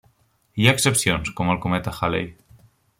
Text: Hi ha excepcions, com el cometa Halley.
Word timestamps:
Hi 0.61 0.65
ha 0.69 0.73
excepcions, 0.77 1.31
com 1.41 1.55
el 1.55 1.63
cometa 1.67 1.97
Halley. 1.99 2.29